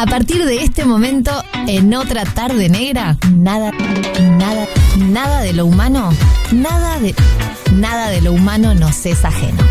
A 0.00 0.06
partir 0.06 0.42
de 0.46 0.64
este 0.64 0.86
momento, 0.86 1.30
en 1.68 1.92
otra 1.92 2.24
tarde 2.24 2.70
negra, 2.70 3.18
nada, 3.34 3.70
nada, 4.38 4.66
nada 4.96 5.42
de 5.42 5.52
lo 5.52 5.66
humano, 5.66 6.08
nada 6.52 6.98
de, 6.98 7.14
nada 7.74 8.08
de 8.08 8.22
lo 8.22 8.32
humano 8.32 8.74
nos 8.74 9.04
es 9.04 9.22
ajeno. 9.26 9.62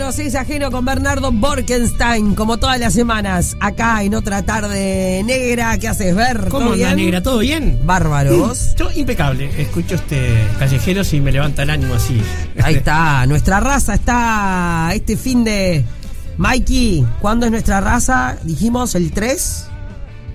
Nos 0.00 0.18
es 0.18 0.34
ajeno 0.34 0.70
con 0.70 0.82
Bernardo 0.86 1.30
Borkenstein, 1.30 2.34
como 2.34 2.58
todas 2.58 2.80
las 2.80 2.94
semanas, 2.94 3.58
acá 3.60 4.02
en 4.02 4.14
otra 4.14 4.42
tarde 4.42 5.22
negra. 5.26 5.76
¿Qué 5.76 5.88
haces, 5.88 6.16
Ver? 6.16 6.48
¿Cómo 6.48 6.70
¿Todo 6.70 6.72
anda, 6.72 6.94
negra? 6.94 7.22
¿Todo 7.22 7.38
bien? 7.40 7.78
Bárbaro, 7.84 8.34
vos. 8.38 8.74
Yo 8.76 8.90
impecable. 8.92 9.50
Escucho 9.60 9.96
este 9.96 10.48
callejeros 10.58 11.12
y 11.12 11.20
me 11.20 11.30
levanta 11.30 11.64
el 11.64 11.70
ánimo 11.70 11.94
así. 11.94 12.18
Ahí 12.62 12.74
está, 12.76 13.26
nuestra 13.26 13.60
raza 13.60 13.92
está 13.94 14.90
este 14.94 15.18
fin 15.18 15.44
de... 15.44 15.84
Mikey, 16.38 17.06
¿cuándo 17.20 17.44
es 17.44 17.52
nuestra 17.52 17.82
raza? 17.82 18.38
Dijimos 18.42 18.94
el 18.94 19.12
3. 19.12 19.66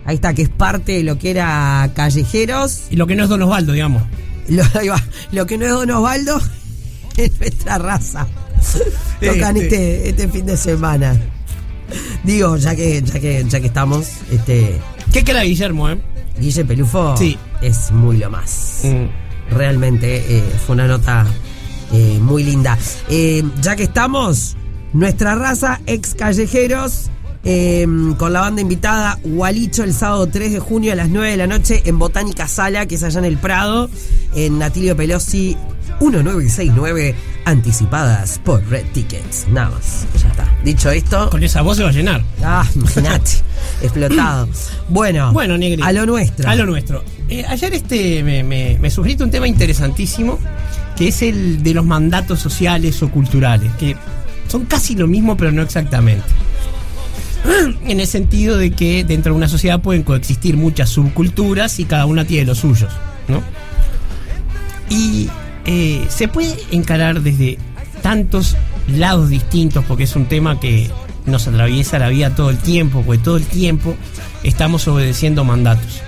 Ahí 0.05 0.15
está, 0.15 0.35
que 0.35 0.43
es 0.43 0.49
parte 0.49 0.91
de 0.91 1.03
lo 1.03 1.17
que 1.17 1.31
era 1.31 1.89
Callejeros. 1.95 2.83
Y 2.91 2.97
lo 2.97 3.07
que 3.07 3.15
no 3.15 3.23
es 3.23 3.29
Don 3.29 3.41
Osvaldo, 3.41 3.73
digamos. 3.73 4.03
Lo, 4.47 4.63
ahí 4.79 4.89
va, 4.89 5.03
lo 5.31 5.47
que 5.47 5.57
no 5.57 5.65
es 5.65 5.71
Don 5.71 5.89
Osvaldo 5.89 6.39
es 7.17 7.39
nuestra 7.39 7.79
raza. 7.79 8.27
Tocan 9.21 9.57
este, 9.57 10.09
Este. 10.09 10.27
fin 10.29 10.45
de 10.45 10.57
semana. 10.57 11.15
Digo, 12.23 12.57
ya 12.57 12.75
que, 12.75 13.01
ya 13.01 13.19
que, 13.19 13.45
ya 13.47 13.59
que 13.59 13.67
estamos, 13.67 14.07
este. 14.31 14.79
¿Qué 15.13 15.23
queda 15.23 15.43
Guillermo, 15.43 15.89
eh? 15.89 15.99
Guille 16.39 16.65
Pelufo 16.65 17.15
Sí. 17.17 17.37
es 17.61 17.91
muy 17.91 18.17
lo 18.17 18.29
más. 18.29 18.81
Mm. 18.83 19.53
Realmente 19.55 20.37
eh, 20.37 20.43
fue 20.65 20.73
una 20.75 20.87
nota 20.87 21.25
eh, 21.93 22.17
muy 22.19 22.43
linda. 22.43 22.77
Eh, 23.09 23.43
ya 23.61 23.75
que 23.75 23.83
estamos, 23.83 24.57
nuestra 24.93 25.35
raza 25.35 25.79
ex 25.85 26.15
callejeros. 26.15 27.09
eh, 27.47 27.85
con 28.17 28.33
la 28.33 28.39
banda 28.41 28.59
invitada 28.63 29.19
Gualicho 29.23 29.83
el 29.83 29.93
sábado 29.93 30.25
3 30.27 30.53
de 30.53 30.59
junio 30.59 30.91
a 30.93 30.95
las 30.95 31.09
9 31.09 31.29
de 31.29 31.37
la 31.37 31.45
noche 31.45 31.83
en 31.85 31.99
Botánica 31.99 32.47
Sala, 32.47 32.87
que 32.87 32.95
es 32.95 33.03
allá 33.03 33.19
en 33.19 33.25
el 33.25 33.37
Prado, 33.37 33.87
en 34.33 34.57
Natilio 34.57 34.97
Pelosi 34.97 35.55
1969, 36.01 37.15
anticipadas 37.45 38.39
por 38.43 38.63
Red 38.69 38.85
Tickets. 38.93 39.47
Nada 39.49 39.71
más, 39.71 40.05
ya 40.21 40.29
está. 40.29 40.47
Dicho 40.63 40.89
esto, 40.91 41.29
Con 41.29 41.43
esa 41.43 41.61
voz 41.61 41.77
se 41.77 41.83
va 41.83 41.89
a 41.89 41.93
llenar. 41.93 42.23
ah, 42.43 42.65
imagínate, 42.75 43.31
explotado. 43.81 44.47
Bueno, 44.89 45.31
Bueno, 45.33 45.57
Negri. 45.57 45.81
a 45.83 45.91
lo 45.91 46.05
nuestro. 46.05 46.49
A 46.49 46.55
lo 46.55 46.65
nuestro. 46.65 47.03
Eh, 47.29 47.43
ayer 47.47 47.73
este 47.73 48.23
me, 48.23 48.43
me, 48.43 48.77
me 48.79 48.89
un 48.97 49.31
tema 49.31 49.47
interesantísimo, 49.47 50.37
que 50.95 51.07
es 51.09 51.21
el 51.21 51.63
de 51.63 51.73
los 51.73 51.85
mandatos 51.85 52.39
sociales 52.39 53.01
o 53.03 53.09
culturales, 53.09 53.71
que 53.79 53.95
son 54.47 54.65
casi 54.65 54.95
lo 54.95 55.07
mismo, 55.07 55.35
pero 55.37 55.51
no 55.51 55.61
exactamente. 55.61 56.23
En 57.87 57.99
el 57.99 58.07
sentido 58.07 58.57
de 58.57 58.71
que 58.71 59.03
dentro 59.03 59.33
de 59.33 59.37
una 59.37 59.47
sociedad 59.47 59.79
pueden 59.79 60.03
coexistir 60.03 60.57
muchas 60.57 60.89
subculturas 60.89 61.79
y 61.79 61.85
cada 61.85 62.05
una 62.07 62.25
tiene 62.25 62.45
los 62.45 62.57
suyos, 62.59 62.91
¿no? 63.27 63.43
Y 64.89 65.29
eh, 65.65 66.05
se 66.09 66.27
puede 66.27 66.55
encarar 66.71 67.21
desde 67.21 67.57
tantos 68.01 68.55
lados 68.87 69.29
distintos, 69.29 69.83
porque 69.85 70.03
es 70.03 70.15
un 70.15 70.25
tema 70.25 70.59
que 70.59 70.89
nos 71.25 71.47
atraviesa 71.47 71.97
la 71.97 72.09
vida 72.09 72.35
todo 72.35 72.49
el 72.51 72.57
tiempo, 72.57 73.01
porque 73.03 73.21
todo 73.23 73.37
el 73.37 73.45
tiempo 73.45 73.95
estamos 74.43 74.87
obedeciendo 74.87 75.43
mandatos. 75.43 76.01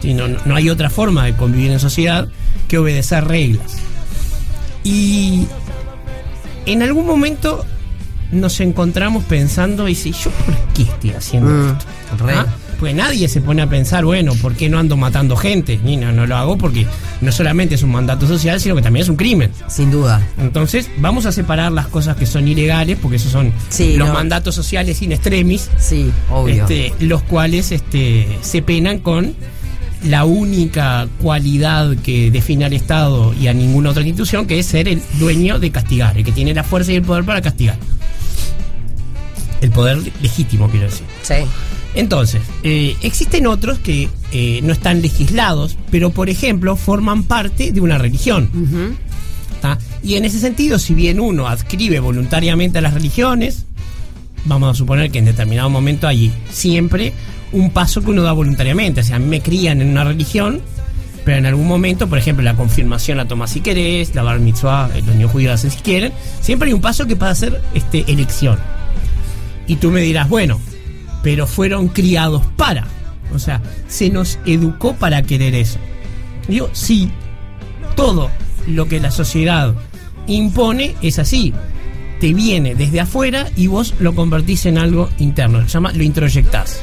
Sí, 0.00 0.14
no, 0.14 0.28
no 0.28 0.54
hay 0.54 0.70
otra 0.70 0.90
forma 0.90 1.24
de 1.24 1.34
convivir 1.34 1.72
en 1.72 1.80
sociedad 1.80 2.28
que 2.68 2.78
obedecer 2.78 3.24
reglas. 3.26 3.76
Y 4.84 5.46
en 6.66 6.82
algún 6.82 7.06
momento 7.06 7.64
nos 8.30 8.60
encontramos 8.60 9.24
pensando, 9.24 9.88
y 9.88 9.94
si 9.94 10.12
yo 10.12 10.30
por 10.30 10.54
qué 10.74 10.82
estoy 10.82 11.10
haciendo 11.10 11.50
Mm, 11.50 11.70
esto? 11.70 11.84
¿Ah? 12.28 12.46
Pues 12.78 12.94
nadie 12.94 13.28
se 13.28 13.40
pone 13.40 13.62
a 13.62 13.68
pensar, 13.68 14.04
bueno, 14.04 14.34
¿por 14.34 14.54
qué 14.54 14.68
no 14.68 14.78
ando 14.78 14.96
matando 14.96 15.36
gente? 15.36 15.78
Ni 15.84 15.96
no, 15.96 16.12
no 16.12 16.26
lo 16.26 16.36
hago 16.36 16.58
porque 16.58 16.86
no 17.20 17.32
solamente 17.32 17.76
es 17.76 17.82
un 17.82 17.92
mandato 17.92 18.26
social, 18.26 18.60
sino 18.60 18.74
que 18.74 18.82
también 18.82 19.02
es 19.04 19.08
un 19.08 19.16
crimen. 19.16 19.50
Sin 19.68 19.90
duda. 19.90 20.20
Entonces, 20.38 20.90
vamos 20.98 21.24
a 21.26 21.32
separar 21.32 21.72
las 21.72 21.86
cosas 21.86 22.16
que 22.16 22.26
son 22.26 22.46
ilegales, 22.48 22.98
porque 23.00 23.16
esos 23.16 23.32
son 23.32 23.52
Sí, 23.70 23.96
los 23.96 24.08
no. 24.08 24.14
mandatos 24.14 24.54
sociales 24.54 25.00
in 25.02 25.12
extremis, 25.12 25.70
Sí, 25.78 26.10
obvio. 26.30 26.62
este, 26.62 26.92
los 27.00 27.22
cuales 27.22 27.72
este, 27.72 28.26
se 28.42 28.60
penan 28.62 28.98
con 28.98 29.34
la 30.04 30.24
única 30.26 31.08
cualidad 31.22 31.96
que 32.02 32.30
define 32.30 32.66
al 32.66 32.74
Estado 32.74 33.32
y 33.40 33.46
a 33.46 33.54
ninguna 33.54 33.90
otra 33.90 34.02
institución, 34.02 34.46
que 34.46 34.58
es 34.58 34.66
ser 34.66 34.86
el 34.88 35.00
dueño 35.18 35.58
de 35.58 35.70
castigar, 35.70 36.18
el 36.18 36.24
que 36.24 36.32
tiene 36.32 36.52
la 36.52 36.62
fuerza 36.64 36.92
y 36.92 36.96
el 36.96 37.02
poder 37.02 37.24
para 37.24 37.40
castigar. 37.40 37.78
El 39.62 39.70
poder 39.70 39.98
legítimo, 40.20 40.68
quiero 40.68 40.86
decir. 40.86 41.06
Sí. 41.22 41.34
Entonces, 41.94 42.42
eh, 42.62 42.96
existen 43.02 43.46
otros 43.46 43.78
que 43.78 44.08
eh, 44.32 44.60
no 44.62 44.72
están 44.72 45.00
legislados, 45.00 45.76
pero 45.90 46.10
por 46.10 46.28
ejemplo 46.28 46.76
forman 46.76 47.22
parte 47.22 47.72
de 47.72 47.80
una 47.80 47.98
religión. 47.98 48.50
Y 50.02 50.16
en 50.16 50.26
ese 50.26 50.38
sentido, 50.38 50.78
si 50.78 50.92
bien 50.92 51.18
uno 51.20 51.48
adscribe 51.48 51.98
voluntariamente 51.98 52.78
a 52.78 52.80
las 52.82 52.92
religiones, 52.92 53.64
vamos 54.44 54.70
a 54.70 54.74
suponer 54.74 55.10
que 55.10 55.18
en 55.18 55.24
determinado 55.24 55.70
momento 55.70 56.06
hay 56.06 56.30
siempre 56.50 57.14
un 57.52 57.70
paso 57.70 58.02
que 58.02 58.10
uno 58.10 58.22
da 58.22 58.32
voluntariamente. 58.32 59.00
O 59.00 59.04
sea, 59.04 59.16
a 59.16 59.18
mí 59.18 59.26
me 59.26 59.40
crían 59.40 59.80
en 59.80 59.88
una 59.88 60.04
religión, 60.04 60.60
pero 61.24 61.38
en 61.38 61.46
algún 61.46 61.66
momento, 61.66 62.08
por 62.08 62.18
ejemplo, 62.18 62.44
la 62.44 62.54
confirmación 62.54 63.16
la 63.16 63.26
tomas 63.26 63.50
si 63.50 63.60
querés, 63.60 64.14
la 64.14 64.22
bar 64.22 64.40
mitzvah, 64.40 64.90
los 64.94 65.06
niños 65.06 65.30
judíos 65.30 65.48
la 65.48 65.54
hacen 65.54 65.70
si 65.70 65.78
quieren, 65.78 66.12
siempre 66.42 66.68
hay 66.68 66.74
un 66.74 66.82
paso 66.82 67.06
que 67.06 67.16
pasa 67.16 67.30
a 67.30 67.34
ser 67.34 67.62
este, 67.72 68.04
elección. 68.12 68.58
Y 69.66 69.76
tú 69.76 69.90
me 69.90 70.02
dirás, 70.02 70.28
bueno, 70.28 70.60
pero 71.24 71.46
fueron 71.46 71.88
criados 71.88 72.44
para. 72.56 72.86
O 73.34 73.38
sea, 73.40 73.60
se 73.88 74.10
nos 74.10 74.38
educó 74.44 74.94
para 74.94 75.22
querer 75.22 75.54
eso. 75.54 75.78
Digo, 76.46 76.68
sí, 76.72 77.10
todo 77.96 78.30
lo 78.68 78.86
que 78.86 79.00
la 79.00 79.10
sociedad 79.10 79.74
impone 80.26 80.94
es 81.00 81.18
así. 81.18 81.52
Te 82.20 82.34
viene 82.34 82.74
desde 82.74 83.00
afuera 83.00 83.50
y 83.56 83.66
vos 83.66 83.94
lo 83.98 84.14
convertís 84.14 84.66
en 84.66 84.76
algo 84.76 85.08
interno. 85.18 85.62
Se 85.62 85.68
llama, 85.68 85.92
lo 85.92 86.02
introyectás. 86.02 86.80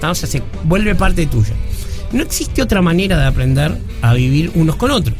¿tá? 0.00 0.10
O 0.10 0.14
sea, 0.14 0.28
se 0.28 0.42
vuelve 0.64 0.96
parte 0.96 1.26
tuya. 1.26 1.54
No 2.12 2.22
existe 2.22 2.62
otra 2.62 2.82
manera 2.82 3.16
de 3.16 3.26
aprender 3.26 3.78
a 4.02 4.12
vivir 4.12 4.50
unos 4.56 4.76
con 4.76 4.90
otros. 4.90 5.16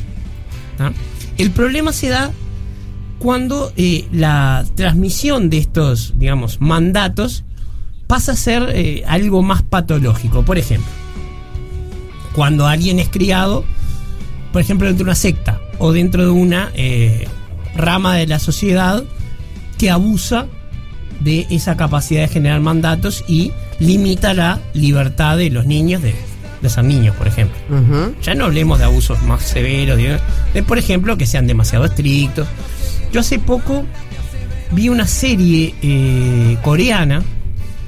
El 1.39 1.51
problema 1.53 1.93
se 1.93 2.09
da 2.09 2.33
cuando 3.21 3.73
eh, 3.77 4.07
la 4.13 4.65
transmisión 4.75 5.49
de 5.49 5.59
estos, 5.59 6.15
digamos, 6.17 6.61
mandatos 6.61 7.45
pasa 8.07 8.33
a 8.33 8.37
ser 8.37 8.71
eh, 8.75 9.05
algo 9.07 9.43
más 9.43 9.63
patológico. 9.63 10.45
Por 10.45 10.59
ejemplo, 10.59 10.91
cuando 12.35 12.67
alguien 12.67 12.99
es 12.99 13.09
criado, 13.09 13.65
por 14.53 14.61
ejemplo, 14.61 14.87
dentro 14.87 15.05
de 15.05 15.11
una 15.11 15.15
secta 15.17 15.61
o 15.79 15.93
dentro 15.93 16.25
de 16.25 16.31
una 16.31 16.71
eh, 16.75 17.27
rama 17.77 18.17
de 18.17 18.27
la 18.27 18.39
sociedad 18.39 19.03
que 19.79 19.91
abusa 19.91 20.47
de 21.21 21.47
esa 21.51 21.77
capacidad 21.77 22.23
de 22.23 22.29
generar 22.29 22.61
mandatos 22.61 23.25
y 23.27 23.53
limita 23.79 24.35
la 24.35 24.61
libertad 24.75 25.37
de 25.37 25.51
los 25.51 25.67
niños 25.67 26.03
de, 26.03 26.15
de 26.61 26.71
ser 26.71 26.85
niños, 26.85 27.15
por 27.17 27.29
ejemplo. 27.29 27.57
Ya 28.23 28.35
no 28.35 28.47
hablemos 28.47 28.79
de 28.79 28.85
abusos 28.85 29.23
más 29.23 29.43
severos, 29.43 29.97
de, 29.97 30.19
de, 30.53 30.63
por 30.63 30.79
ejemplo, 30.79 31.17
que 31.17 31.27
sean 31.27 31.47
demasiado 31.47 31.85
estrictos. 31.85 32.49
Yo 33.13 33.21
hace 33.21 33.39
poco 33.39 33.85
vi 34.73 34.89
una 34.89 35.07
serie 35.07 35.75
eh, 35.83 36.59
coreana, 36.63 37.23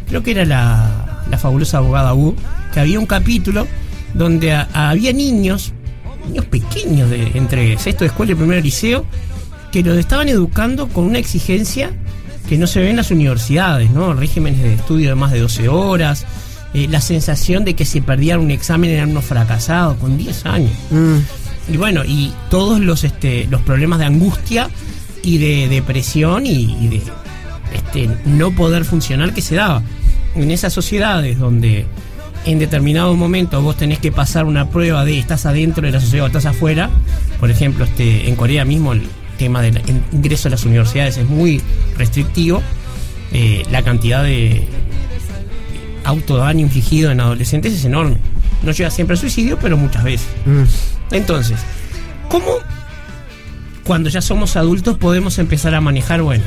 creo 0.09 0.22
que 0.22 0.31
era 0.33 0.44
la, 0.44 1.22
la 1.31 1.39
fabulosa 1.39 1.78
abogada 1.78 2.15
Wu, 2.15 2.34
que 2.72 2.81
había 2.81 2.99
un 2.99 3.06
capítulo 3.06 3.67
donde 4.15 4.53
a- 4.53 4.69
había 4.91 5.12
niños, 5.12 5.72
niños 6.27 6.44
pequeños, 6.47 7.11
de, 7.11 7.33
entre 7.34 7.78
sexto 7.78 8.05
de 8.05 8.09
escuela 8.09 8.33
y 8.33 8.34
primer 8.34 8.62
liceo, 8.65 9.04
que 9.72 9.83
los 9.83 9.98
estaban 9.98 10.28
educando 10.28 10.89
con 10.89 11.04
una 11.04 11.19
exigencia 11.19 11.91
que 12.48 12.57
no 12.57 12.66
se 12.66 12.81
ve 12.81 12.91
en 12.91 12.97
las 12.97 13.10
universidades, 13.10 13.91
¿no? 13.91 14.15
Regímenes 14.15 14.63
de 14.63 14.75
estudio 14.75 15.09
de 15.10 15.15
más 15.16 15.33
de 15.33 15.41
12 15.41 15.69
horas, 15.69 16.25
eh, 16.75 16.86
la 16.89 17.01
sensación 17.01 17.65
de 17.65 17.75
que 17.75 17.84
si 17.84 18.01
perdían 18.01 18.41
un 18.41 18.51
examen 18.53 18.91
eran 18.91 19.10
unos 19.10 19.25
fracasados 19.25 19.97
con 19.98 20.16
10 20.16 20.47
años. 20.47 20.71
Mm. 20.91 21.16
Y 21.75 21.77
bueno, 21.77 22.04
y 22.04 22.33
todos 22.48 22.78
los, 22.78 23.03
este, 23.03 23.48
los 23.51 23.60
problemas 23.63 23.98
de 23.98 24.04
angustia 24.04 24.69
y 25.25 25.39
de 25.39 25.69
depresión 25.69 26.47
y, 26.47 26.77
y 26.81 26.89
de 26.89 27.03
este, 27.86 28.09
no 28.24 28.50
poder 28.53 28.84
funcionar 28.84 29.33
que 29.33 29.41
se 29.42 29.54
daba. 29.56 29.83
En 30.34 30.50
esas 30.50 30.72
sociedades 30.72 31.38
donde 31.38 31.86
en 32.44 32.59
determinado 32.59 33.15
momento 33.16 33.60
vos 33.62 33.77
tenés 33.77 33.98
que 33.98 34.12
pasar 34.12 34.44
una 34.44 34.68
prueba 34.68 35.04
de 35.04 35.18
estás 35.18 35.47
adentro 35.47 35.84
de 35.86 35.92
la 35.92 36.00
sociedad 36.00 36.24
o 36.24 36.27
estás 36.28 36.47
afuera, 36.47 36.91
por 37.41 37.50
ejemplo, 37.50 37.84
este, 37.84 38.28
en 38.28 38.36
Corea 38.36 38.65
mismo 38.65 38.92
el 38.92 39.03
tema 39.38 39.62
del 39.62 39.78
in- 39.88 40.04
ingreso 40.12 40.48
a 40.48 40.50
las 40.50 40.65
universidades 40.65 41.16
es 41.16 41.28
muy 41.28 41.60
restrictivo, 41.98 42.62
eh, 43.33 43.65
la 43.71 43.83
cantidad 43.83 44.22
de 44.22 44.66
autodaño 46.04 46.60
infligido 46.60 47.10
en 47.10 47.21
adolescentes 47.21 47.72
es 47.72 47.84
enorme. 47.84 48.16
No 48.62 48.72
llega 48.72 48.91
siempre 48.91 49.15
al 49.15 49.18
suicidio, 49.21 49.59
pero 49.60 49.77
muchas 49.77 50.04
veces. 50.04 50.28
Mm. 50.44 51.15
Entonces, 51.15 51.59
¿cómo 52.28 52.47
cuando 53.84 54.09
ya 54.09 54.21
somos 54.21 54.56
adultos 54.56 54.97
podemos 54.98 55.38
empezar 55.38 55.74
a 55.74 55.80
manejar, 55.80 56.22
bueno, 56.22 56.44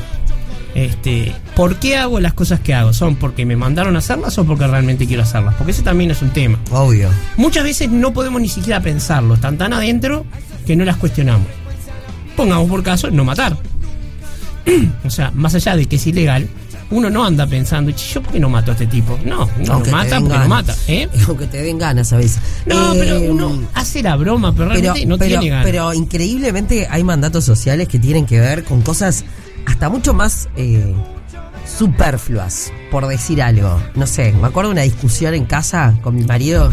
este, 0.74 1.34
¿por 1.56 1.76
qué 1.76 1.96
hago 1.96 2.20
las 2.20 2.32
cosas 2.34 2.60
que 2.60 2.74
hago? 2.74 2.92
¿Son 2.92 3.16
porque 3.16 3.44
me 3.46 3.56
mandaron 3.56 3.96
a 3.96 3.98
hacerlas 4.00 4.36
o 4.38 4.44
porque 4.44 4.66
realmente 4.66 5.06
quiero 5.06 5.22
hacerlas? 5.22 5.54
Porque 5.56 5.72
ese 5.72 5.82
también 5.82 6.10
es 6.10 6.22
un 6.22 6.30
tema. 6.30 6.58
Obvio. 6.70 7.08
Muchas 7.36 7.64
veces 7.64 7.90
no 7.90 8.12
podemos 8.12 8.40
ni 8.40 8.48
siquiera 8.48 8.80
pensarlo, 8.80 9.34
están 9.34 9.58
tan 9.58 9.72
adentro 9.72 10.24
que 10.66 10.76
no 10.76 10.84
las 10.84 10.96
cuestionamos. 10.96 11.46
Pongamos 12.36 12.68
por 12.68 12.82
caso 12.82 13.10
no 13.10 13.24
matar. 13.24 13.56
o 15.04 15.10
sea, 15.10 15.30
más 15.34 15.54
allá 15.54 15.76
de 15.76 15.86
que 15.86 15.96
es 15.96 16.06
ilegal, 16.06 16.48
uno 16.90 17.08
no 17.08 17.24
anda 17.24 17.46
pensando, 17.46 17.90
"Che, 17.92 18.14
¿yo 18.14 18.22
por 18.22 18.32
qué 18.32 18.40
no 18.40 18.48
mato 18.48 18.70
a 18.72 18.74
este 18.74 18.86
tipo? 18.86 19.18
No, 19.24 19.48
no 19.64 19.72
Aunque 19.74 19.90
lo 19.90 19.96
mata 19.96 20.16
porque 20.18 20.22
no 20.22 20.28
ganas. 20.28 20.48
mata. 20.48 20.76
¿eh? 20.88 21.08
Aunque 21.28 21.46
te 21.46 21.62
den 21.62 21.78
ganas 21.78 22.12
a 22.12 22.16
veces. 22.16 22.40
No, 22.66 22.94
Eh, 22.94 22.96
pero 22.98 23.20
uno 23.32 23.62
hace 23.74 24.02
la 24.02 24.16
broma, 24.16 24.52
pero 24.54 24.68
pero, 24.70 24.80
realmente 24.80 25.06
no 25.06 25.16
pero- 25.18 25.28
tiene 25.40 25.48
ganas. 25.50 25.64
pero 25.66 25.94
increíblemente 25.94 26.88
hay 26.90 27.04
mandatos 27.04 27.44
sociales 27.44 27.86
que 27.88 27.98
tienen 27.98 28.26
que 28.26 28.40
ver 28.40 28.64
con 28.64 28.82
cosas 28.82 29.24
hasta 29.66 29.88
mucho 29.88 30.12
más 30.14 30.48
eh, 30.56 30.94
superfluas, 31.78 32.72
por 32.90 33.06
decir 33.06 33.42
algo. 33.42 33.80
No 33.94 34.06
sé, 34.06 34.32
me 34.32 34.48
acuerdo 34.48 34.70
de 34.70 34.74
una 34.74 34.82
discusión 34.82 35.34
en 35.34 35.44
casa 35.44 35.94
con 36.02 36.14
mi 36.14 36.24
marido 36.24 36.72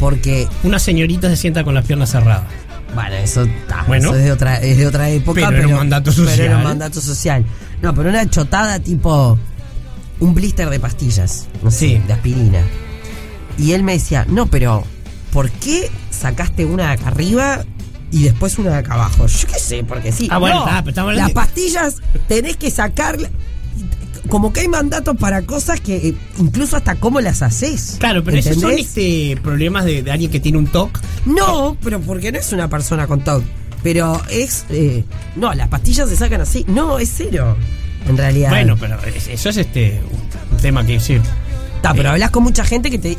porque, 0.00 0.48
Una 0.64 0.78
señorita 0.78 1.28
se 1.28 1.36
sienta 1.36 1.62
con 1.64 1.74
las 1.74 1.86
piernas 1.86 2.10
cerradas. 2.10 2.44
bueno, 2.94 3.14
eso, 3.16 3.42
está, 3.44 3.84
Bueno. 3.86 4.08
eso 4.10 4.18
es, 4.18 4.24
de 4.24 4.32
otra, 4.32 4.56
es 4.56 4.76
de 4.76 4.86
otra 4.86 5.08
época, 5.10 5.42
Pero 5.48 5.56
era 5.58 5.66
un 5.68 5.74
mandato 5.74 6.10
pero 6.10 6.22
era 6.24 6.32
un 6.32 6.38
social. 6.48 6.64
mandato 6.64 7.00
social. 7.00 7.44
No, 7.80 7.94
pero 7.94 8.10
una 8.10 8.28
chotada 8.28 8.78
tipo 8.80 9.38
un 10.20 10.34
blister 10.34 10.68
de 10.70 10.80
pastillas, 10.80 11.46
no 11.62 11.70
sé, 11.70 11.78
Sí. 11.78 12.02
de 12.06 12.12
aspirina. 12.12 12.60
Y 13.58 13.72
él 13.72 13.82
me 13.84 13.92
decía, 13.92 14.26
no, 14.28 14.46
pero 14.46 14.82
¿por 15.32 15.50
qué 15.50 15.90
sacaste 16.10 16.64
una 16.64 16.90
acá 16.92 17.08
arriba 17.08 17.64
y 18.10 18.22
después 18.24 18.58
una 18.58 18.70
de 18.70 18.76
acá 18.78 18.94
abajo? 18.94 19.26
Yo 19.26 19.48
qué 19.48 19.58
sé, 19.58 19.84
porque 19.84 20.12
sí. 20.12 20.28
Ah, 20.30 20.38
bueno, 20.38 20.60
No, 20.60 20.66
está, 20.66 20.78
pero 20.80 20.90
estamos 20.90 21.10
hablando 21.10 21.34
las 21.34 21.46
pastillas 21.46 21.96
tenés 22.28 22.56
que 22.56 22.70
sacar... 22.70 23.18
Como 24.28 24.54
que 24.54 24.60
hay 24.60 24.68
mandatos 24.68 25.16
para 25.18 25.42
cosas 25.42 25.80
que 25.80 25.96
eh, 25.96 26.14
incluso 26.38 26.76
hasta 26.78 26.94
cómo 26.94 27.20
las 27.20 27.42
haces. 27.42 27.96
Claro, 28.00 28.24
pero 28.24 28.38
esos 28.38 28.54
son 28.54 28.70
¿entendés? 28.70 28.86
este, 28.86 29.36
problemas 29.42 29.84
de, 29.84 30.02
de 30.02 30.10
alguien 30.10 30.30
que 30.30 30.40
tiene 30.40 30.56
un 30.56 30.66
TOC. 30.66 30.98
No, 31.26 31.76
pero 31.82 32.00
porque 32.00 32.32
no 32.32 32.38
es 32.38 32.50
una 32.52 32.68
persona 32.70 33.06
con 33.06 33.20
TOC. 33.22 33.42
Pero 33.82 34.18
es... 34.30 34.64
eh, 34.70 35.04
no, 35.36 35.52
las 35.52 35.68
pastillas 35.68 36.08
se 36.08 36.16
sacan 36.16 36.40
así. 36.40 36.64
No, 36.68 36.98
es 36.98 37.12
cero. 37.14 37.54
En 38.08 38.16
realidad. 38.16 38.48
Bueno, 38.48 38.76
pero 38.80 38.98
es- 39.14 39.28
eso 39.28 39.50
es 39.50 39.58
este 39.58 40.00
un 40.50 40.56
tema 40.58 40.86
que 40.86 40.98
sí. 41.00 41.18
Está, 41.84 41.94
pero 41.94 42.10
hablas 42.12 42.30
con 42.30 42.42
mucha 42.42 42.64
gente 42.64 42.90
que 42.90 42.98
te. 42.98 43.14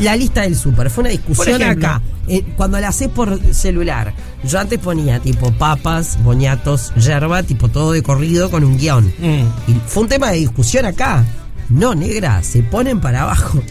La 0.00 0.16
lista 0.16 0.42
del 0.42 0.56
súper. 0.56 0.90
Fue 0.90 1.02
una 1.02 1.10
discusión 1.10 1.62
ejemplo. 1.62 1.86
acá. 1.86 2.02
Eh, 2.26 2.42
cuando 2.56 2.80
la 2.80 2.88
haces 2.88 3.08
por 3.08 3.40
celular. 3.54 4.12
Yo 4.42 4.58
antes 4.58 4.80
ponía 4.80 5.20
tipo 5.20 5.52
papas, 5.52 6.18
boñatos, 6.24 6.92
yerba, 6.96 7.44
tipo 7.44 7.68
todo 7.68 7.92
de 7.92 8.02
corrido 8.02 8.50
con 8.50 8.64
un 8.64 8.76
guion. 8.76 9.04
Mm. 9.20 9.70
Y 9.70 9.74
fue 9.86 10.02
un 10.02 10.08
tema 10.08 10.32
de 10.32 10.38
discusión 10.38 10.84
acá. 10.84 11.24
No, 11.68 11.94
negra, 11.94 12.42
se 12.42 12.64
ponen 12.64 13.00
para 13.00 13.22
abajo. 13.22 13.62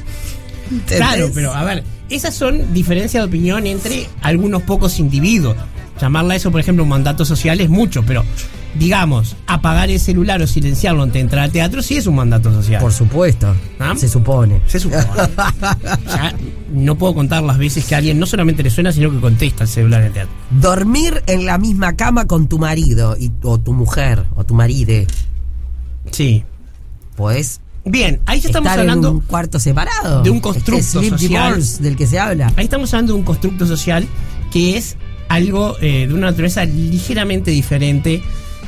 ¿Entendés? 0.72 0.98
Claro, 0.98 1.32
pero 1.34 1.54
a 1.54 1.66
ver, 1.66 1.84
esas 2.10 2.34
son 2.34 2.74
diferencias 2.74 3.22
de 3.22 3.28
opinión 3.28 3.68
entre 3.68 4.08
algunos 4.22 4.62
pocos 4.62 4.98
individuos. 4.98 5.58
Llamarla 6.00 6.38
eso, 6.38 6.52
por 6.52 6.62
ejemplo, 6.62 6.84
un 6.84 6.90
mandato 6.90 7.26
social 7.26 7.60
es 7.60 7.70
mucho, 7.70 8.02
pero 8.06 8.24
digamos, 8.78 9.36
apagar 9.48 9.90
el 9.90 10.00
celular 10.00 10.42
o 10.42 10.48
silenciarlo 10.48 11.04
antes 11.04 11.14
de 11.16 11.20
entrar 11.22 11.44
al 11.46 11.52
teatro 11.52 11.82
sí 11.82 11.98
es 11.98 12.08
un 12.08 12.16
mandato 12.16 12.52
social. 12.52 12.82
Por 12.82 12.92
supuesto. 12.94 13.56
¿Ah? 13.80 13.94
Se 13.98 14.08
supone. 14.08 14.62
Se 14.68 14.80
supone. 14.80 15.04
Ya 16.08 16.36
no 16.74 16.98
puedo 16.98 17.14
contar 17.14 17.44
las 17.44 17.58
veces 17.58 17.86
que 17.86 17.96
a 17.96 18.00
alguien 18.00 18.20
no 18.20 18.26
solamente 18.26 18.64
le 18.64 18.70
suena, 18.70 18.92
sino 18.92 19.10
que 19.12 19.20
contesta 19.20 19.64
el 19.64 19.70
celular 19.70 20.02
en 20.02 20.08
el 20.08 20.14
teatro. 20.14 20.34
Dormir 20.52 21.24
en 21.28 21.46
la 21.46 21.58
misma 21.58 21.96
cama 21.96 22.26
con 22.28 22.48
tu 22.48 22.60
marido 22.60 23.16
y, 23.20 23.32
o 23.44 23.60
tu 23.60 23.74
mujer 23.74 24.26
o 24.36 24.44
tu 24.44 24.54
maride. 24.54 25.08
Sí. 26.12 26.44
Pues 27.16 27.62
Bien, 27.88 28.20
ahí 28.26 28.40
ya 28.42 28.50
estamos 28.50 28.68
estar 28.68 28.80
hablando. 28.80 29.10
en 29.10 29.14
un 29.16 29.22
cuarto 29.22 29.60
separado. 29.60 30.24
de 30.24 30.30
un 30.32 30.40
constructo 30.40 30.80
Este 30.80 31.00
sleep 31.00 31.12
social. 31.12 31.54
divorce 31.54 31.84
del 31.84 31.96
que 31.96 32.08
se 32.08 32.20
habla. 32.20 32.52
Ahí 32.58 32.66
estamos 32.66 32.92
hablando 32.94 33.14
de 33.14 33.20
un 33.20 33.26
constructo 33.26 33.66
social 33.68 34.08
que 34.52 34.76
es 34.78 34.98
algo 35.30 35.76
eh, 35.82 36.08
de 36.08 36.14
una 36.14 36.28
naturaleza 36.28 36.66
ligeramente 36.66 37.52
diferente 37.52 38.22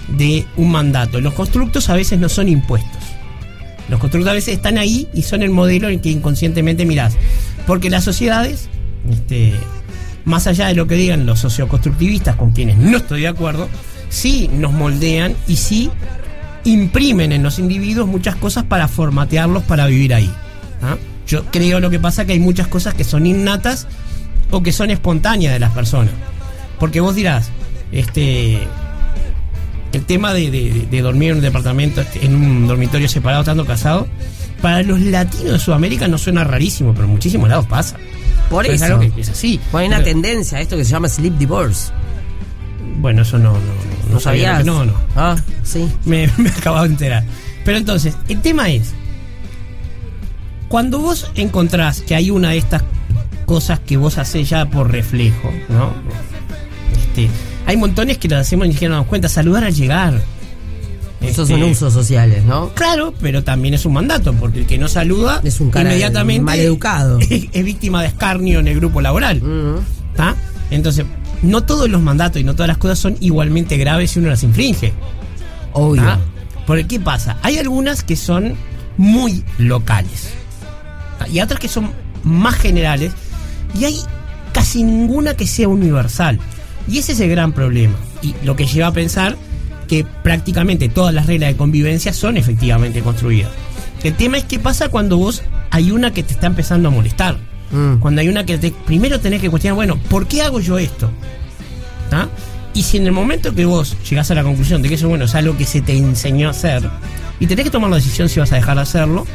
de 0.08 0.46
un 0.56 0.72
mandato. 0.72 1.20
Los 1.22 1.34
constructos 1.34 1.90
a 1.90 1.96
veces 1.96 2.20
no 2.20 2.30
son 2.30 2.48
impuestos. 2.48 2.92
Los 3.90 4.00
constructos 4.00 4.32
a 4.32 4.34
veces 4.34 4.56
están 4.56 4.78
ahí 4.78 5.08
y 5.14 5.22
son 5.22 5.44
el 5.44 5.50
modelo 5.50 5.88
en 5.88 5.96
el 5.96 6.02
que 6.02 6.10
inconscientemente 6.10 6.86
mirás. 6.86 7.16
Porque 7.66 7.90
las 7.90 8.04
sociedades, 8.04 8.70
este, 9.10 9.54
más 10.26 10.48
allá 10.48 10.68
de 10.68 10.76
lo 10.76 10.88
que 10.88 10.96
digan 10.96 11.26
los 11.26 11.40
socioconstructivistas, 11.40 12.36
con 12.36 12.52
quienes 12.52 12.78
no 12.78 12.98
estoy 12.98 13.22
de 13.22 13.28
acuerdo, 13.28 13.70
sí 14.10 14.50
nos 14.54 14.74
moldean 14.74 15.36
y 15.48 15.56
sí 15.58 15.90
imprimen 16.64 17.32
en 17.32 17.44
los 17.44 17.60
individuos 17.60 18.08
muchas 18.08 18.36
cosas 18.36 18.66
para 18.66 18.88
formatearlos 18.88 19.64
para 19.64 19.88
vivir 19.88 20.14
ahí. 20.14 20.30
¿ah? 20.82 20.98
Yo 21.28 21.46
creo 21.46 21.80
lo 21.80 21.90
que 21.90 22.00
pasa 22.00 22.26
que 22.26 22.34
hay 22.34 22.40
muchas 22.40 22.68
cosas 22.68 22.94
que 22.94 23.04
son 23.04 23.26
innatas 23.26 23.88
o 24.52 24.64
que 24.64 24.72
son 24.72 24.92
espontáneas 24.92 25.54
de 25.54 25.60
las 25.60 25.72
personas. 25.72 26.12
Porque 26.80 27.00
vos 27.00 27.16
dirás, 27.16 27.50
este 27.92 28.60
tema 30.08 30.34
de, 30.34 30.50
de- 30.50 30.88
de 30.90 31.02
dormir 31.02 31.30
en 31.32 31.36
un 31.38 31.42
departamento, 31.44 32.02
en 32.22 32.36
un 32.36 32.68
dormitorio 32.68 33.08
separado 33.10 33.42
estando 33.44 33.66
casado, 33.66 34.08
para 34.62 34.82
los 34.84 35.00
latinos 35.00 35.52
de 35.54 35.60
Sudamérica 35.60 36.08
no 36.08 36.18
suena 36.18 36.44
rarísimo, 36.44 36.94
pero 36.94 37.06
en 37.06 37.12
muchísimos 37.12 37.48
lados 37.50 37.66
pasa. 37.68 37.98
Por 38.50 38.64
Pero 38.64 38.76
es 38.76 38.82
eso. 38.82 38.96
algo 38.98 39.14
que 39.14 39.22
es 39.22 39.30
así. 39.30 39.60
Pues 39.72 39.82
hay 39.82 39.88
una 39.88 39.98
Pero- 39.98 40.10
tendencia 40.10 40.58
a 40.58 40.62
esto 40.62 40.78
que 40.78 40.86
se 40.86 40.92
llama 40.92 41.10
sleep 41.10 41.34
divorce. 41.38 41.92
Bueno, 43.00 43.22
eso 43.22 43.38
no, 43.38 43.52
no, 43.54 43.60
no, 43.60 44.14
¿No 44.14 44.20
sabía 44.20 44.64
No, 44.64 44.86
no. 44.86 44.94
Ah, 45.16 45.36
sí. 45.64 45.88
Me, 46.06 46.28
me 46.38 46.50
acabo 46.50 46.82
de 46.82 46.88
enterar. 46.88 47.24
Pero 47.66 47.78
entonces, 47.78 48.16
el 48.30 48.42
tema 48.42 48.70
es, 48.70 48.94
cuando 50.70 51.00
vos 51.00 51.30
encontrás 51.36 52.02
que 52.02 52.16
hay 52.16 52.32
una 52.32 52.52
de 52.52 52.58
estas 52.58 52.84
cosas 53.46 53.80
que 53.80 53.98
vos 53.98 54.18
haces 54.18 54.50
ya 54.50 54.66
por 54.70 54.92
reflejo, 54.92 55.52
¿no? 55.70 55.94
Este, 56.98 57.30
hay 57.68 57.76
montones 57.76 58.18
que 58.18 58.30
las 58.30 58.48
hacemos 58.48 58.66
y 58.66 58.70
ni 58.70 58.74
siquiera 58.76 58.92
nos 58.92 59.00
damos 59.00 59.10
cuenta. 59.10 59.28
Saludar 59.28 59.66
al 59.66 59.76
llegar. 59.76 60.22
Esos 61.20 61.50
Este, 61.50 61.60
son 61.62 61.70
usos 61.72 61.94
sociales, 61.94 62.46
¿no? 62.46 62.70
Claro, 62.76 63.14
pero 63.20 63.44
también 63.44 63.74
es 63.74 63.86
un 63.86 63.92
mandato, 63.94 64.34
porque 64.34 64.60
el 64.60 64.68
que 64.68 64.78
no 64.78 64.88
saluda 64.88 65.42
Es 65.44 65.60
un 65.60 65.70
cara 65.70 65.90
inmediatamente 65.90 66.44
maleducado. 66.46 67.20
Es, 67.30 67.48
es 67.52 67.66
víctima 67.66 68.02
de 68.02 68.08
escarnio 68.08 68.60
en 68.60 68.70
el 68.70 68.76
grupo 68.76 69.02
laboral. 69.02 69.42
¿tá? 70.16 70.36
Entonces, 70.72 71.06
no 71.42 71.64
todos 71.64 71.90
los 71.90 72.02
mandatos 72.02 72.40
y 72.40 72.46
no 72.46 72.54
todas 72.54 72.70
las 72.70 72.78
cosas 72.78 73.00
son 73.00 73.18
igualmente 73.20 73.76
graves 73.76 74.12
si 74.12 74.20
uno 74.20 74.30
las 74.30 74.44
infringe. 74.44 74.94
Obvio. 75.74 76.04
Porque, 76.66 76.88
¿qué 76.88 77.02
pasa? 77.02 77.38
Hay 77.44 77.58
algunas 77.58 78.02
que 78.02 78.16
son 78.16 78.56
muy 78.96 79.44
locales. 79.58 80.30
¿tá? 81.20 81.28
Y 81.28 81.42
otras 81.42 81.60
que 81.60 81.68
son 81.68 81.92
más 82.24 82.56
generales. 82.56 83.12
Y 83.78 83.84
hay 83.84 84.00
casi 84.54 84.84
ninguna 84.84 85.36
que 85.36 85.46
sea 85.46 85.68
universal. 85.68 86.40
Y 86.90 87.00
ese 87.00 87.14
es 87.14 87.20
el 87.20 87.30
gran 87.30 87.52
problema. 87.52 87.96
Y 88.22 88.34
lo 88.44 88.56
que 88.56 88.66
lleva 88.66 88.88
a 88.88 88.94
pensar 88.94 89.38
que 89.88 90.06
prácticamente 90.24 90.90
todas 90.90 91.14
las 91.14 91.26
reglas 91.28 91.50
de 91.50 91.58
convivencia 91.58 92.14
son 92.14 92.38
efectivamente 92.38 93.02
construidas. 93.02 93.52
El 94.04 94.14
tema 94.14 94.38
es 94.38 94.44
qué 94.44 94.60
pasa 94.60 94.90
cuando 94.90 95.18
vos 95.18 95.44
hay 95.72 95.92
una 95.92 96.12
que 96.12 96.24
te 96.24 96.34
está 96.34 96.48
empezando 96.48 96.90
a 96.90 96.92
molestar. 96.92 97.38
Mm. 97.72 97.98
Cuando 98.00 98.22
hay 98.22 98.28
una 98.28 98.46
que 98.46 98.58
te, 98.58 98.72
primero 98.72 99.20
tenés 99.20 99.42
que 99.42 99.50
cuestionar, 99.50 99.76
bueno, 99.76 99.98
¿por 100.10 100.28
qué 100.28 100.42
hago 100.42 100.60
yo 100.60 100.78
esto? 100.78 101.10
¿Ah? 102.12 102.28
Y 102.74 102.84
si 102.84 102.98
en 102.98 103.08
el 103.08 103.12
momento 103.12 103.54
que 103.56 103.66
vos 103.66 103.98
llegás 104.08 104.30
a 104.32 104.36
la 104.36 104.44
conclusión 104.44 104.82
de 104.82 104.90
que 104.90 104.96
eso 104.96 105.10
bueno 105.10 105.26
es 105.26 105.36
algo 105.36 105.58
que 105.58 105.66
se 105.66 105.82
te 105.82 105.98
enseñó 105.98 106.48
a 106.48 106.52
hacer, 106.52 106.88
y 107.40 107.48
tenés 107.48 107.66
que 107.66 107.72
tomar 107.72 107.90
la 107.90 107.98
decisión 107.98 108.30
si 108.30 108.40
vas 108.40 108.52
a 108.52 108.56
dejar 108.56 108.76
de 108.76 108.84
hacerlo 108.84 109.26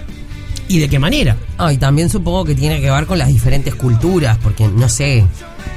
y 0.69 0.79
de 0.79 0.89
qué 0.89 0.99
manera. 0.99 1.37
Ah, 1.59 1.73
y 1.73 1.77
también 1.77 2.09
supongo 2.09 2.45
que 2.45 2.55
tiene 2.55 2.81
que 2.81 2.91
ver 2.91 3.07
con 3.07 3.19
las 3.19 3.29
diferentes 3.29 3.75
culturas, 3.75 4.39
porque 4.43 4.67
no 4.69 4.89
sé, 4.89 5.25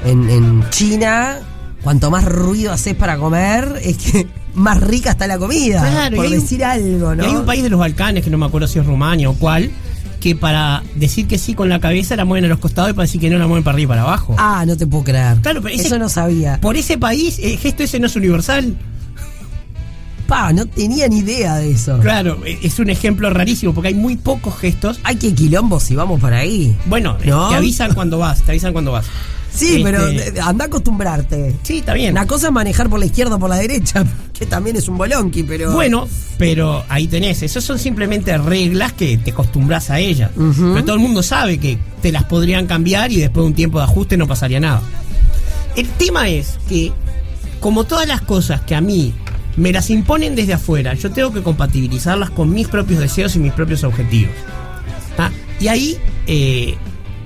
en, 0.05 0.29
en 0.29 0.69
China, 0.69 1.39
cuanto 1.85 2.11
más 2.11 2.25
ruido 2.25 2.73
haces 2.73 2.95
para 2.95 3.17
comer, 3.17 3.79
es 3.81 3.95
que 3.97 4.27
más 4.55 4.81
rica 4.81 5.11
está 5.11 5.25
la 5.27 5.37
comida. 5.37 5.79
Claro, 5.89 6.17
por 6.17 6.25
un- 6.25 6.31
decir 6.33 6.65
algo, 6.65 7.15
¿no? 7.15 7.23
Y 7.23 7.27
hay 7.27 7.35
un 7.35 7.45
país 7.45 7.63
de 7.63 7.69
los 7.69 7.79
Balcanes, 7.79 8.23
que 8.25 8.29
no 8.29 8.37
me 8.37 8.45
acuerdo 8.47 8.67
si 8.67 8.79
es 8.79 8.85
Rumania 8.85 9.29
o 9.29 9.33
cuál, 9.35 9.69
que 10.19 10.35
para 10.35 10.81
decir 10.95 11.27
que 11.27 11.37
sí 11.37 11.53
con 11.53 11.69
la 11.69 11.79
cabeza 11.79 12.15
la 12.15 12.25
mueven 12.25 12.45
a 12.45 12.47
los 12.47 12.57
costados 12.59 12.89
y 12.89 12.93
para 12.93 13.05
decir 13.05 13.21
que 13.21 13.29
no 13.29 13.37
la 13.37 13.45
mueven 13.47 13.63
para 13.63 13.75
arriba 13.75 13.89
y 13.93 13.97
para 13.97 14.01
abajo. 14.01 14.35
Ah, 14.39 14.63
no 14.65 14.75
te 14.75 14.87
puedo 14.87 15.03
creer. 15.05 15.37
Claro, 15.41 15.61
pero 15.61 15.75
ese- 15.75 15.85
Eso 15.87 15.99
no 15.99 16.09
sabía. 16.09 16.59
Por 16.59 16.75
ese 16.75 16.97
país, 16.97 17.37
el 17.41 17.57
gesto 17.59 17.83
ese 17.83 17.99
no 17.99 18.07
es 18.07 18.15
universal. 18.15 18.75
Pa, 20.27 20.51
no 20.53 20.65
tenía 20.65 21.07
ni 21.07 21.19
idea 21.19 21.57
de 21.57 21.69
eso. 21.69 21.99
Claro, 21.99 22.39
e- 22.45 22.57
es 22.63 22.79
un 22.79 22.89
ejemplo 22.89 23.29
rarísimo 23.29 23.75
porque 23.75 23.89
hay 23.89 23.93
muy 23.93 24.15
pocos 24.15 24.57
gestos. 24.57 24.99
Hay 25.03 25.17
que 25.17 25.35
quilombo 25.35 25.79
si 25.79 25.95
vamos 25.95 26.19
por 26.19 26.33
ahí. 26.33 26.75
Bueno, 26.87 27.15
¿No? 27.23 27.49
te 27.49 27.55
avisan 27.55 27.93
cuando 27.93 28.17
vas, 28.17 28.41
te 28.41 28.51
avisan 28.51 28.73
cuando 28.73 28.91
vas. 28.91 29.05
Sí, 29.55 29.77
Este, 29.77 29.83
pero 29.83 30.07
eh, 30.07 30.33
anda 30.43 30.65
a 30.65 30.67
acostumbrarte. 30.67 31.55
Sí, 31.63 31.77
está 31.79 31.93
bien. 31.93 32.11
Una 32.11 32.27
cosa 32.27 32.47
es 32.47 32.53
manejar 32.53 32.89
por 32.89 32.99
la 32.99 33.05
izquierda 33.05 33.35
o 33.35 33.39
por 33.39 33.49
la 33.49 33.55
derecha, 33.57 34.05
que 34.37 34.45
también 34.45 34.75
es 34.75 34.87
un 34.87 34.97
bolonqui, 34.97 35.43
pero. 35.43 35.71
Bueno, 35.71 36.07
pero 36.37 36.83
ahí 36.89 37.07
tenés, 37.07 37.41
esas 37.43 37.63
son 37.63 37.79
simplemente 37.79 38.37
reglas 38.37 38.93
que 38.93 39.17
te 39.17 39.31
acostumbras 39.31 39.89
a 39.89 39.99
ellas. 39.99 40.31
Pero 40.35 40.83
todo 40.83 40.95
el 40.95 41.01
mundo 41.01 41.23
sabe 41.23 41.57
que 41.57 41.77
te 42.01 42.11
las 42.11 42.25
podrían 42.25 42.67
cambiar 42.67 43.11
y 43.11 43.17
después 43.17 43.43
de 43.43 43.47
un 43.47 43.55
tiempo 43.55 43.77
de 43.79 43.85
ajuste 43.85 44.17
no 44.17 44.27
pasaría 44.27 44.59
nada. 44.59 44.81
El 45.75 45.87
tema 45.89 46.29
es 46.29 46.57
que 46.69 46.91
como 47.59 47.85
todas 47.85 48.07
las 48.07 48.21
cosas 48.21 48.61
que 48.61 48.75
a 48.75 48.81
mí 48.81 49.13
me 49.57 49.71
las 49.71 49.89
imponen 49.89 50.35
desde 50.35 50.53
afuera, 50.53 50.93
yo 50.93 51.11
tengo 51.11 51.31
que 51.33 51.41
compatibilizarlas 51.41 52.29
con 52.29 52.51
mis 52.51 52.67
propios 52.67 52.99
deseos 52.99 53.35
y 53.35 53.39
mis 53.39 53.53
propios 53.53 53.83
objetivos. 53.83 54.33
¿tá? 55.15 55.31
Y 55.59 55.67
ahí 55.67 55.97
eh, 56.27 56.75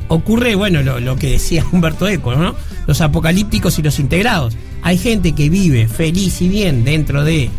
ocurre, 0.09 0.55
bueno, 0.55 0.81
lo, 0.81 1.15
que 1.15 1.31
decía 1.31 1.65
Humberto 1.71 2.07
Eco, 2.07 2.35
¿no? 2.35 2.55
Los 2.85 2.99
apocalípticos 2.99 3.79
y 3.79 3.81
los 3.81 3.99
integrados. 3.99 4.57
Hay 4.81 4.97
gente 4.97 5.31
que 5.31 5.49
vive 5.49 5.87
feliz 5.87 6.41
y 6.41 6.49
bien 6.49 6.83
dentro 6.83 7.23
de 7.23 7.49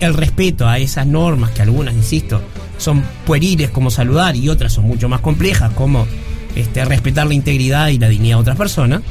el 0.00 0.14
respeto 0.14 0.68
a 0.68 0.78
esas 0.78 1.06
normas, 1.06 1.50
que 1.50 1.62
algunas, 1.62 1.94
insisto, 1.94 2.40
son 2.78 3.02
pueriles 3.26 3.70
como 3.70 3.90
saludar 3.90 4.36
y 4.36 4.48
otras 4.48 4.72
son 4.72 4.84
mucho 4.84 5.08
más 5.08 5.20
complejas 5.20 5.72
como 5.72 6.06
este, 6.54 6.84
respetar 6.84 7.26
la 7.26 7.34
integridad 7.34 7.88
y 7.88 7.98
la 7.98 8.08
dignidad 8.08 8.36
de 8.36 8.40
otras 8.40 8.56
personas. 8.56 9.02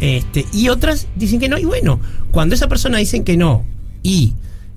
Este, 0.00 0.44
y 0.52 0.68
otras 0.68 1.06
dicen 1.14 1.40
que 1.40 1.48
no. 1.48 1.58
Y 1.58 1.64
bueno, 1.64 2.00
cuando 2.30 2.54
esa 2.54 2.68
persona 2.68 2.98
dicen 2.98 3.24
que 3.24 3.36
no 3.36 3.64
y 4.02 4.34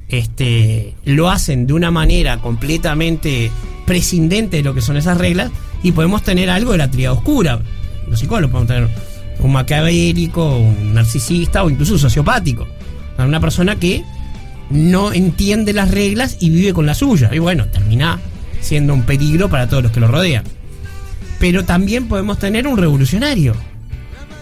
este, 0.08 0.96
lo 1.04 1.30
hacen 1.30 1.68
de 1.68 1.74
una 1.74 1.92
manera 1.92 2.38
completamente 2.38 3.52
prescindente 3.86 4.58
de 4.58 4.64
lo 4.64 4.74
que 4.74 4.82
son 4.82 4.96
esas 4.98 5.18
reglas, 5.18 5.52
y 5.84 5.92
podemos 5.92 6.24
tener 6.24 6.50
algo 6.50 6.72
de 6.72 6.78
la 6.78 6.90
tríada 6.90 7.14
oscura. 7.14 7.60
Los 8.08 8.20
psicólogos 8.20 8.52
podemos 8.52 8.68
tener 8.68 8.90
un 9.40 9.52
maquiavélico, 9.52 10.58
un 10.58 10.94
narcisista 10.94 11.64
o 11.64 11.70
incluso 11.70 11.94
un 11.94 12.00
sociopático. 12.00 12.68
Una 13.18 13.40
persona 13.40 13.76
que 13.76 14.04
no 14.70 15.12
entiende 15.14 15.74
las 15.74 15.92
reglas 15.92 16.38
y 16.40 16.50
vive 16.50 16.74
con 16.74 16.86
la 16.86 16.94
suya. 16.94 17.30
Y 17.34 17.40
bueno, 17.40 17.66
termina 17.68 18.20
siendo 18.62 18.94
un 18.94 19.04
peligro 19.04 19.50
para 19.50 19.68
todos 19.68 19.84
los 19.84 19.92
que 19.92 20.00
lo 20.00 20.08
rodean. 20.08 20.44
Pero 21.40 21.66
también 21.66 22.08
podemos 22.08 22.40
tener 22.40 22.68
un 22.68 22.78
revolucionario. 22.78 23.56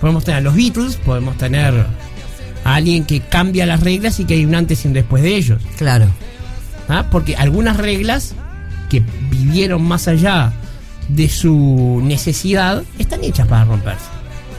Podemos 0.01 0.24
tener 0.24 0.39
a 0.39 0.42
los 0.42 0.56
Beatles, 0.56 0.98
podemos 0.98 1.38
tener 1.38 1.74
a 2.63 2.75
alguien 2.75 3.06
que 3.06 3.22
cambia 3.22 3.65
las 3.65 3.82
reglas 3.82 4.20
y 4.20 4.25
que 4.25 4.36
hay 4.36 4.46
un 4.46 4.56
antes 4.56 4.84
y 4.84 4.88
un 4.88 4.94
después 4.94 5.24
de 5.24 5.36
ellos. 5.36 5.62
Claro. 5.77 6.08
¿Ah? 6.89 7.06
Porque 7.12 7.36
algunas 7.36 7.77
reglas 7.77 8.36
que 8.89 9.04
vivieron 9.30 9.84
más 9.84 10.08
allá 10.08 10.54
de 11.07 11.29
su 11.29 12.01
necesidad 12.03 12.83
están 13.00 13.24
hechas 13.24 13.47
para 13.47 13.65
romperse. 13.65 14.05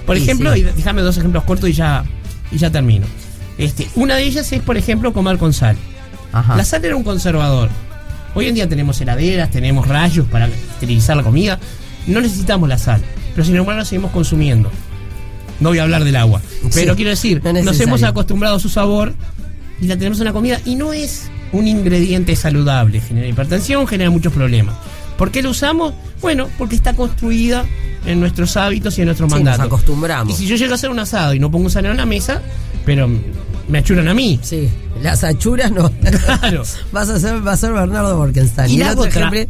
Por 0.07 0.17
Sí, 0.17 0.23
ejemplo, 0.23 0.53
sí. 0.55 0.61
y 0.61 0.63
déjame 0.63 1.03
dos 1.03 1.17
ejemplos 1.19 1.45
cortos 1.45 1.69
y 1.69 1.73
ya, 1.73 2.05
y 2.53 2.59
ya 2.59 2.71
termino. 2.71 3.07
Este, 3.59 3.89
una 3.97 4.17
de 4.17 4.25
ellas 4.25 4.53
es, 4.53 4.61
por 4.63 4.77
ejemplo, 4.77 5.13
comer 5.13 5.39
con 5.39 5.53
sal. 5.53 5.77
Ajá. 6.33 6.57
La 6.57 6.65
sal 6.65 6.85
era 6.85 6.95
un 6.95 7.03
conservador. 7.03 7.69
Hoy 8.35 8.47
en 8.47 8.55
día 8.55 8.69
tenemos 8.69 9.01
heladeras, 9.01 9.51
tenemos 9.51 9.89
rayos 9.89 10.27
para 10.29 10.47
esterilizar 10.47 11.17
la 11.17 11.23
comida. 11.23 11.59
No 12.07 12.21
necesitamos 12.21 12.69
la 12.69 12.79
sal, 12.79 13.01
pero 13.35 13.45
sin 13.45 13.57
embargo 13.57 13.79
la 13.81 13.85
seguimos 13.85 14.11
consumiendo. 14.13 14.71
No 15.59 15.71
voy 15.71 15.79
a 15.79 15.85
hablar 15.85 16.05
del 16.05 16.17
agua, 16.17 16.43
pero 16.75 16.93
Sí, 16.93 16.97
quiero 16.97 17.11
decir, 17.11 17.41
no 17.43 17.53
nos 17.63 17.81
hemos 17.81 18.03
acostumbrado 18.03 18.57
a 18.57 18.61
su 18.61 18.69
sabor 18.69 19.15
y 19.81 19.87
la 19.87 19.97
tenemos 19.97 20.19
en 20.21 20.27
la 20.27 20.33
comida 20.35 20.61
y 20.67 20.75
no 20.75 20.93
es 20.93 21.29
un 21.53 21.67
ingrediente 21.67 22.37
saludable. 22.37 23.01
Genera 23.01 23.27
hipertensión, 23.27 23.87
genera 23.87 24.11
muchos 24.11 24.35
problemas. 24.35 24.75
¿Por 25.19 25.31
qué 25.31 25.43
lo 25.43 25.51
usamos? 25.51 25.95
Bueno, 26.21 26.49
porque 26.59 26.77
está 26.77 26.95
construida 26.95 27.65
en 28.05 28.21
nuestros 28.21 28.57
hábitos 28.57 28.97
y 28.99 29.03
en 29.03 29.07
nuestros 29.07 29.29
Sí, 29.31 29.35
nos 29.37 29.45
mandatos. 29.45 29.67
acostumbramos. 29.67 30.35
Y 30.35 30.37
si 30.37 30.47
yo 30.47 30.57
llego 30.57 30.73
a 30.73 30.75
hacer 30.77 30.91
un 30.91 30.99
asado 30.99 31.35
y 31.35 31.39
no 31.39 31.51
pongo 31.51 31.69
sal 31.71 31.87
en 31.87 31.97
la 31.97 32.07
mesa, 32.07 32.41
pero 32.85 33.09
me 33.69 33.79
achuran 33.79 34.09
a 34.09 34.15
mí. 34.15 34.39
Sí, 34.43 34.69
las 35.03 35.25
achuras 35.25 35.73
no. 35.73 35.91
Claro. 36.41 36.63
Vas 36.93 37.09
a 37.09 37.19
ser, 37.19 37.47
va 37.47 37.53
a 37.53 37.57
ser 37.57 37.73
Bernardo 37.73 38.17
Borkenstein. 38.17 38.71
Y 38.71 38.77
la 38.79 38.93
otra, 38.93 39.09
ejemplo- 39.09 39.49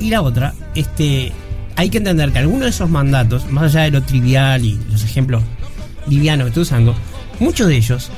y 0.00 0.10
la 0.10 0.22
otra, 0.22 0.54
este, 0.74 1.32
hay 1.76 1.90
que 1.90 1.98
entender 1.98 2.32
que 2.32 2.38
algunos 2.38 2.62
de 2.64 2.70
esos 2.70 2.88
mandatos, 2.90 3.50
más 3.50 3.64
allá 3.74 3.82
de 3.82 3.90
lo 3.92 4.02
trivial 4.02 4.64
y 4.64 4.78
los 4.90 5.04
ejemplos 5.04 5.42
livianos 6.08 6.44
que 6.46 6.48
estoy 6.48 6.62
usando, 6.62 6.94
muchos 7.40 7.68
de 7.68 7.76
ellos 7.76 8.10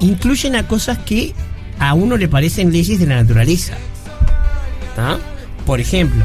incluyen 0.00 0.54
a 0.56 0.66
cosas 0.68 0.98
que 0.98 1.34
a 1.80 1.94
uno 1.94 2.16
le 2.16 2.28
parecen 2.28 2.70
leyes 2.72 2.98
de 3.00 3.06
la 3.06 3.16
naturaleza. 3.22 3.74
¿Tá? 4.96 5.18
Por 5.68 5.82
ejemplo, 5.82 6.24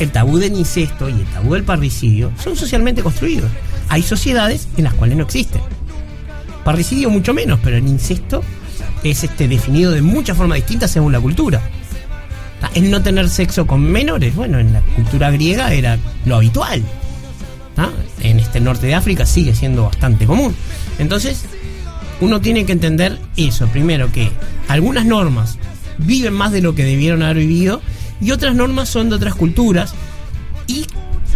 el 0.00 0.10
tabú 0.10 0.38
del 0.38 0.54
incesto 0.54 1.08
y 1.08 1.12
el 1.12 1.24
tabú 1.26 1.54
del 1.54 1.62
parricidio 1.62 2.32
son 2.42 2.56
socialmente 2.56 3.00
construidos. 3.00 3.48
Hay 3.88 4.02
sociedades 4.02 4.66
en 4.76 4.82
las 4.82 4.94
cuales 4.94 5.16
no 5.16 5.22
existen. 5.22 5.60
Parricidio 6.64 7.08
mucho 7.08 7.32
menos, 7.32 7.60
pero 7.62 7.76
el 7.76 7.86
incesto 7.86 8.42
es 9.04 9.22
este, 9.22 9.46
definido 9.46 9.92
de 9.92 10.02
muchas 10.02 10.36
formas 10.36 10.56
distintas 10.56 10.90
según 10.90 11.12
la 11.12 11.20
cultura. 11.20 11.62
Ah, 12.60 12.72
El 12.74 12.90
no 12.90 13.00
tener 13.00 13.28
sexo 13.28 13.68
con 13.68 13.82
menores, 13.82 14.34
bueno, 14.34 14.58
en 14.58 14.72
la 14.72 14.80
cultura 14.80 15.30
griega 15.30 15.72
era 15.72 15.96
lo 16.24 16.34
habitual. 16.34 16.82
¿tá? 17.76 17.88
En 18.20 18.40
este 18.40 18.58
norte 18.58 18.88
de 18.88 18.96
África 18.96 19.26
sigue 19.26 19.54
siendo 19.54 19.84
bastante 19.84 20.26
común. 20.26 20.56
Entonces, 20.98 21.44
uno 22.20 22.40
tiene 22.40 22.66
que 22.66 22.72
entender 22.72 23.20
eso. 23.36 23.68
Primero, 23.68 24.10
que 24.10 24.32
algunas 24.66 25.06
normas 25.06 25.56
viven 25.98 26.34
más 26.34 26.50
de 26.50 26.62
lo 26.62 26.74
que 26.74 26.82
debieron 26.82 27.22
haber 27.22 27.36
vivido 27.36 27.80
y 28.22 28.30
otras 28.30 28.54
normas 28.54 28.88
son 28.88 29.10
de 29.10 29.16
otras 29.16 29.34
culturas. 29.34 29.94
Y 30.66 30.86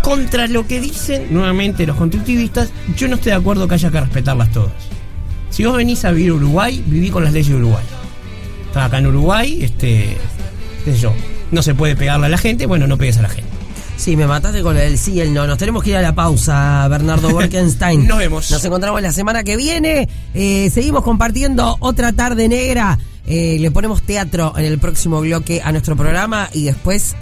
contra 0.03 0.47
lo 0.47 0.67
que 0.67 0.81
dicen 0.81 1.27
nuevamente 1.31 1.87
los 1.87 1.97
constructivistas, 1.97 2.71
yo 2.97 3.09
no 3.09 3.17
estoy 3.17 3.33
de 3.33 3.39
acuerdo 3.39 3.67
que 3.67 3.75
haya 3.75 3.91
que 3.91 4.01
respetarlas 4.01 4.53
todas. 4.53 4.73
Si 5.51 5.65
vos 5.65 5.77
venís 5.77 6.05
a 6.05 6.13
vivir 6.13 6.31
a 6.31 6.35
Uruguay, 6.35 6.83
viví 6.87 7.11
con 7.11 7.25
las 7.25 7.33
leyes 7.33 7.49
de 7.49 7.57
Uruguay. 7.57 7.85
Acá 8.75 8.99
en 8.99 9.07
Uruguay, 9.07 9.59
este, 9.63 10.17
qué 10.85 10.93
sé 10.93 10.99
yo, 10.99 11.13
no 11.51 11.63
se 11.63 11.75
puede 11.75 11.97
pegarle 11.97 12.27
a 12.27 12.29
la 12.29 12.39
gente, 12.39 12.67
bueno, 12.67 12.87
no 12.87 12.99
pegues 12.99 13.17
a 13.17 13.23
la 13.23 13.31
gente. 13.31 13.51
Sí, 13.97 14.15
me 14.15 14.27
mataste 14.27 14.63
con 14.63 14.77
el 14.77 14.99
sí 14.99 15.15
y 15.15 15.21
el 15.21 15.33
no. 15.33 15.47
Nos 15.47 15.57
tenemos 15.57 15.83
que 15.83 15.91
ir 15.91 15.97
a 15.97 16.03
la 16.03 16.15
pausa, 16.15 16.87
Bernardo 16.89 17.31
Borkenstein. 17.33 18.07
Nos 18.07 18.19
vemos. 18.19 18.51
Nos 18.51 18.65
encontramos 18.65 19.01
la 19.01 19.11
semana 19.11 19.43
que 19.43 19.57
viene. 19.57 20.09
Eh, 20.35 20.71
seguimos 20.71 21.03
compartiendo 21.03 21.77
otra 21.81 22.13
tarde 22.13 22.49
negra. 22.49 22.99
Eh, 23.27 23.57
le 23.59 23.71
ponemos 23.73 24.03
teatro 24.03 24.55
en 24.57 24.65
el 24.65 24.79
próximo 24.79 25.21
bloque 25.21 25.61
a 25.63 25.73
nuestro 25.73 25.97
programa 25.97 26.49
y 26.53 26.65
después 26.65 27.17